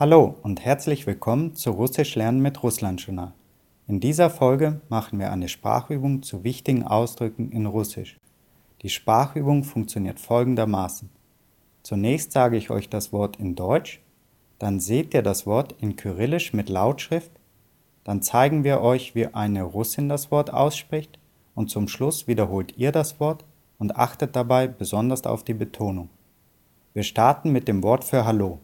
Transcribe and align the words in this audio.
Hallo 0.00 0.36
und 0.42 0.64
herzlich 0.64 1.08
willkommen 1.08 1.56
zu 1.56 1.72
Russisch 1.72 2.14
lernen 2.14 2.40
mit 2.40 2.62
Russland 2.62 3.04
Journal. 3.04 3.32
In 3.88 3.98
dieser 3.98 4.30
Folge 4.30 4.80
machen 4.88 5.18
wir 5.18 5.32
eine 5.32 5.48
Sprachübung 5.48 6.22
zu 6.22 6.44
wichtigen 6.44 6.84
Ausdrücken 6.84 7.50
in 7.50 7.66
Russisch. 7.66 8.16
Die 8.82 8.90
Sprachübung 8.90 9.64
funktioniert 9.64 10.20
folgendermaßen. 10.20 11.10
Zunächst 11.82 12.30
sage 12.30 12.56
ich 12.56 12.70
euch 12.70 12.88
das 12.88 13.12
Wort 13.12 13.40
in 13.40 13.56
Deutsch, 13.56 14.00
dann 14.60 14.78
seht 14.78 15.14
ihr 15.14 15.22
das 15.22 15.48
Wort 15.48 15.74
in 15.80 15.96
Kyrillisch 15.96 16.52
mit 16.52 16.68
Lautschrift, 16.68 17.32
dann 18.04 18.22
zeigen 18.22 18.62
wir 18.62 18.80
euch, 18.80 19.16
wie 19.16 19.26
eine 19.26 19.64
Russin 19.64 20.08
das 20.08 20.30
Wort 20.30 20.52
ausspricht 20.54 21.18
und 21.56 21.70
zum 21.70 21.88
Schluss 21.88 22.28
wiederholt 22.28 22.78
ihr 22.78 22.92
das 22.92 23.18
Wort 23.18 23.44
und 23.80 23.96
achtet 23.96 24.36
dabei 24.36 24.68
besonders 24.68 25.24
auf 25.24 25.42
die 25.42 25.54
Betonung. 25.54 26.08
Wir 26.94 27.02
starten 27.02 27.50
mit 27.50 27.66
dem 27.66 27.82
Wort 27.82 28.04
für 28.04 28.24
Hallo. 28.24 28.60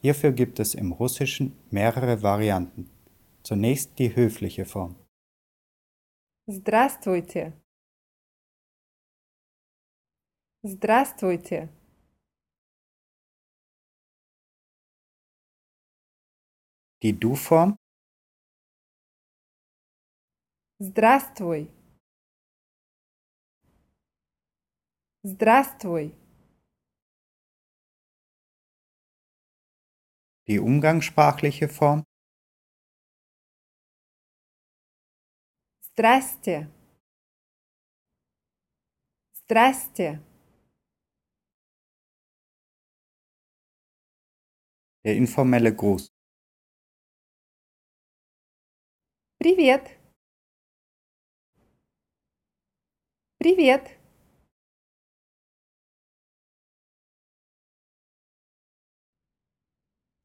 Hierfür 0.00 0.32
gibt 0.32 0.58
es 0.58 0.74
im 0.74 0.92
Russischen 0.92 1.56
mehrere 1.70 2.22
Varianten. 2.22 2.90
Zunächst 3.42 3.98
die 3.98 4.14
höfliche 4.14 4.64
Form. 4.64 4.96
Здравствуйте. 6.46 7.52
Здравствуйте. 10.64 11.68
Die 17.02 17.12
Du-Form. 17.18 17.76
Здравствуй. 20.78 21.68
Здравствуй. 25.24 26.12
Die 30.48 30.58
umgangssprachliche 30.58 31.68
Form. 31.68 32.04
Здрасте. 35.80 36.68
Здрасте. 39.34 40.20
Der 45.04 45.16
informelle 45.16 45.74
Gruß. 45.74 46.08
Привет. 49.38 49.98
Привет. 53.38 53.95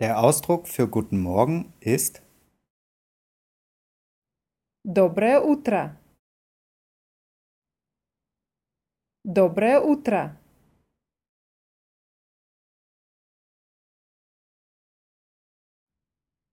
Der 0.02 0.20
Ausdruck 0.20 0.68
für 0.68 0.88
Guten 0.88 1.20
Morgen 1.20 1.74
ist 1.80 2.22
Доброе 4.84 5.42
утро. 5.42 5.98
Доброе 9.24 9.82
утро. 9.82 10.40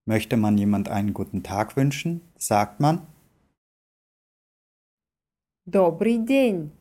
Möchte 0.06 0.36
man 0.36 0.58
jemand 0.58 0.88
einen 0.88 1.14
guten 1.14 1.42
Tag 1.42 1.76
wünschen, 1.76 2.20
sagt 2.36 2.80
man 2.80 3.06
Добрый 5.66 6.18
день. 6.18 6.72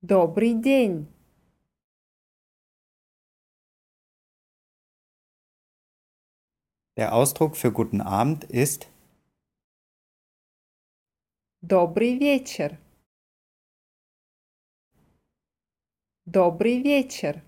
Добрый 0.00 0.54
день. 0.54 1.13
Der 6.96 7.14
Ausdruck 7.14 7.56
für 7.56 7.72
Guten 7.72 8.00
Abend 8.00 8.44
ist 8.44 8.88
Добрый 11.62 12.18
вечер. 12.18 12.78
Добрый 16.24 16.82
вечер. 16.82 17.42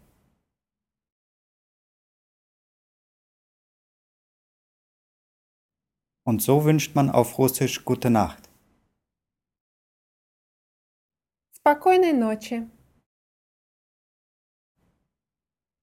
und 6.24 6.40
so 6.40 6.64
wünscht 6.64 6.94
man 6.94 7.10
auf 7.10 7.38
Russisch 7.38 7.84
Gute 7.84 8.10
Nacht. 8.10 8.48
Спокойной 11.52 12.12
ночи. 12.12 12.68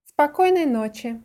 Спокойной 0.05 0.65
ночи. 0.65 1.21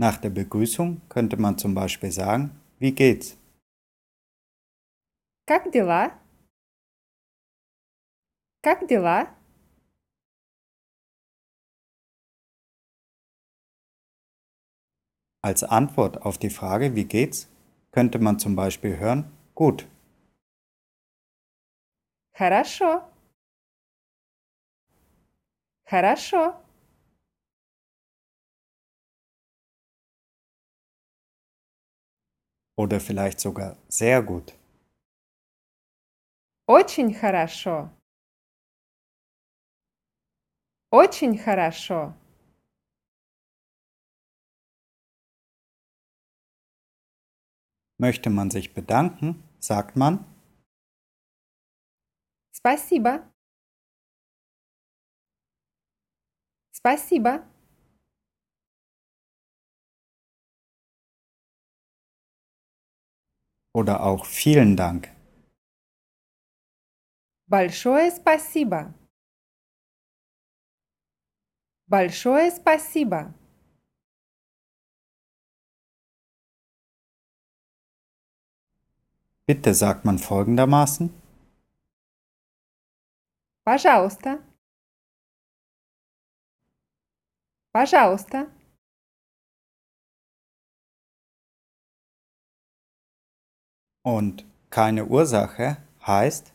Nach 0.00 0.18
der 0.18 0.30
Begrüßung 0.30 1.00
könnte 1.08 1.36
man 1.36 1.56
zum 1.58 1.74
Beispiel 1.74 2.10
sagen, 2.10 2.60
wie 2.78 2.92
geht's? 2.92 3.38
Как 5.46 5.70
дела? 5.72 6.10
Как 8.62 8.86
дела? 8.88 9.34
Als 15.42 15.62
Antwort 15.62 16.22
auf 16.22 16.38
die 16.38 16.50
Frage 16.50 16.94
wie 16.96 17.04
geht's 17.04 17.48
könnte 17.92 18.18
man 18.18 18.38
zum 18.38 18.56
Beispiel 18.56 18.98
hören 18.98 19.30
gut. 19.54 19.86
Хорошо. 22.34 23.02
Хорошо. 25.86 26.54
Oder 32.80 33.00
vielleicht 33.00 33.40
sogar 33.40 33.76
sehr 33.88 34.22
gut. 34.22 34.54
Очень 36.68 37.14
хорошо. 37.14 37.90
Очень 40.90 41.38
хорошо. 41.38 42.14
Möchte 47.98 48.30
man 48.30 48.50
sich 48.50 48.74
bedanken, 48.74 49.42
sagt 49.58 49.96
man 49.96 50.24
Спасибо. 52.66 53.30
Спасибо. 56.72 57.46
oder 63.74 64.02
auch 64.02 64.24
vielen 64.26 64.76
Dank. 64.76 65.10
Большое 67.48 68.10
спасибо. 68.10 68.92
Большое 71.86 72.50
спасибо. 72.50 73.32
Bitte 79.46 79.74
sagt 79.74 80.04
man 80.04 80.18
folgendermaßen 80.18 81.10
Пожалуйста. 83.66 84.38
Пожалуйста. 87.72 88.46
und 94.02 94.44
keine 94.70 95.06
Ursache 95.06 95.78
heißt 96.06 96.52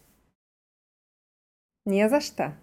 Не 1.86 2.08
за 2.10 2.22
что. 2.22 2.56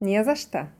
Не 0.00 0.22
за 0.24 0.36
что. 0.36 0.70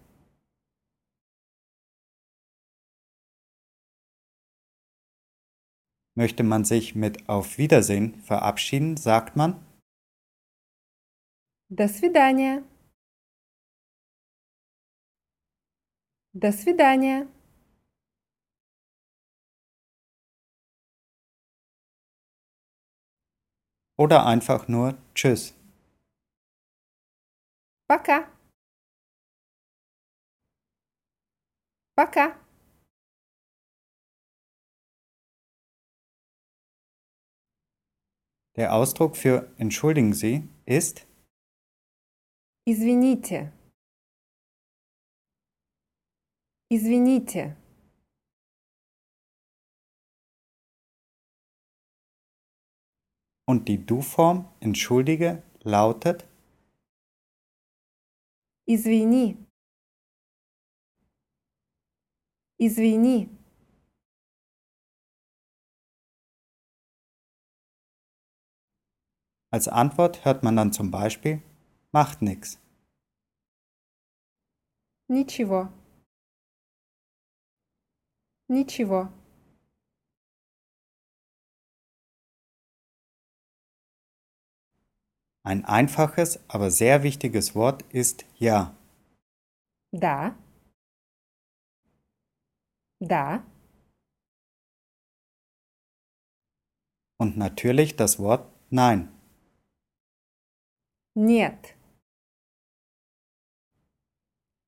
Möchte 6.15 6.43
man 6.43 6.65
sich 6.65 6.94
mit 6.94 7.29
Auf 7.29 7.56
Wiedersehen 7.56 8.21
verabschieden, 8.23 8.97
sagt 8.97 9.37
man 9.37 9.65
До 11.71 11.89
свидания. 11.89 12.62
До 16.35 16.53
свидания. 16.53 17.27
oder 23.99 24.27
einfach 24.27 24.69
nur 24.69 24.97
Tschüss. 25.15 25.55
Пока. 27.89 28.29
Пока. 31.94 32.37
Der 38.56 38.75
Ausdruck 38.75 39.17
für 39.17 39.50
entschuldigen 39.56 40.12
Sie 40.12 40.49
ist 40.67 41.06
Извините. 42.65 43.53
Извините. 46.71 47.56
und 53.47 53.69
die 53.69 53.85
Du-Form 53.85 54.49
entschuldige 54.61 55.43
lautet 55.62 56.27
Извини. 58.67 59.37
Извини. 62.59 63.29
Als 69.50 69.69
Antwort 69.69 70.25
hört 70.25 70.43
man 70.44 70.56
dann 70.56 70.73
zum 70.73 70.91
Beispiel 70.91 71.43
macht 71.93 72.23
nix. 72.23 72.59
Ничего. 75.09 75.69
Ничего. 78.49 79.09
Ein 85.47 85.65
einfaches, 85.65 86.39
aber 86.49 86.71
sehr 86.71 87.03
wichtiges 87.03 87.55
Wort 87.55 87.83
ist 87.93 88.25
ja. 88.39 88.77
Да. 89.93 90.37
Да. 93.00 93.44
Und 97.19 97.37
natürlich 97.37 97.97
das 97.97 98.19
Wort 98.19 98.49
nein. 98.71 99.09
Нет. 101.15 101.77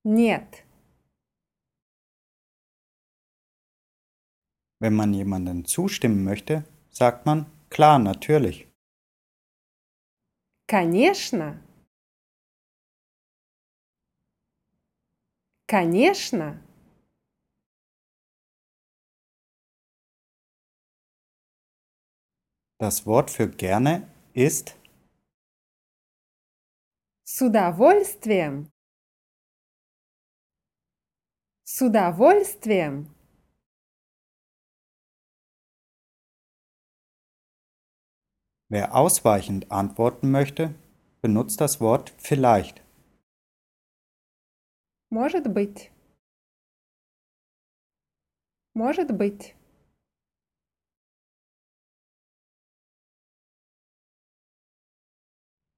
Нет. 0.03 0.63
Wenn 4.79 4.93
man 4.93 5.13
jemandem 5.13 5.65
zustimmen 5.65 6.23
möchte, 6.23 6.63
sagt 6.91 7.25
man 7.25 7.45
klar, 7.69 7.97
natürlich. 7.97 8.67
Конечно. 10.70 11.60
Конечно. 15.66 16.62
Das 22.78 23.04
Wort 23.04 23.32
für 23.32 23.48
gerne 23.48 24.08
ist 24.32 24.76
С 27.24 27.42
удовольствием. 27.42 28.70
С 31.64 31.82
удовольствием. 31.82 33.19
Wer 38.69 38.95
ausweichend 38.95 39.71
antworten 39.71 40.31
möchte, 40.31 40.73
benutzt 41.21 41.61
das 41.61 41.79
Wort 41.79 42.13
vielleicht. 42.17 42.83
Может 45.11 45.53
быть. 45.53 45.91
Может 48.73 49.17
быть. 49.17 49.55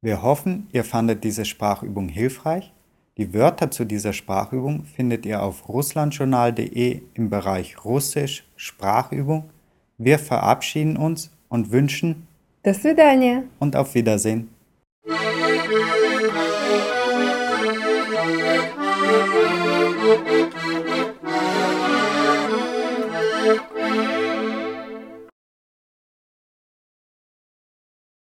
Wir 0.02 0.22
hoffen, 0.22 0.70
ihr 0.72 0.84
fandet 0.84 1.24
diese 1.24 1.44
Sprachübung 1.44 2.08
hilfreich. 2.08 2.74
Die 3.18 3.34
Wörter 3.34 3.72
zu 3.72 3.84
dieser 3.84 4.14
Sprachübung 4.14 4.86
findet 4.86 5.26
ihr 5.26 5.42
auf 5.42 5.68
russlandjournal.de 5.68 7.02
im 7.16 7.30
Bereich 7.30 7.84
Russisch 7.84 8.48
Sprachübung. 8.56 9.50
Wir 9.98 10.20
verabschieden 10.20 10.98
uns 10.98 11.36
und 11.50 11.72
wünschen 11.72 12.28
До 12.63 12.73
свидания. 12.75 13.45
Und 13.59 13.75
auf 13.75 13.95
Wiedersehen. 13.95 14.49